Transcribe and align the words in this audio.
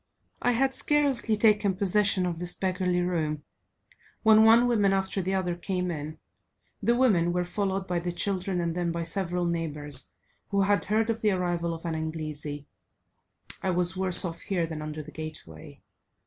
I 0.41 0.53
had 0.53 0.73
scarcely 0.73 1.37
taken 1.37 1.75
possession 1.75 2.25
of 2.25 2.39
this 2.39 2.55
beggarly 2.55 3.01
room, 3.01 3.43
when 4.23 4.43
one 4.43 4.67
woman 4.67 4.93
after 4.93 5.21
the 5.21 5.35
other 5.35 5.53
came 5.55 5.91
in; 5.91 6.17
the 6.81 6.95
women 6.95 7.31
were 7.33 7.43
followed 7.43 7.85
by 7.85 7.99
the 7.99 8.11
children, 8.11 8.59
and 8.59 8.73
then 8.73 8.91
by 8.91 9.03
several 9.03 9.45
neighbours, 9.45 10.09
who 10.49 10.63
had 10.63 10.85
heard 10.85 11.11
of 11.11 11.21
the 11.21 11.29
arrival 11.29 11.71
of 11.71 11.85
an 11.85 11.93
Inglesi; 11.93 12.65
I 13.61 13.69
was 13.69 13.95
worse 13.95 14.25
off 14.25 14.41
here 14.41 14.65
than 14.65 14.81
under 14.81 15.03
the 15.03 15.11
gateway. 15.11 15.81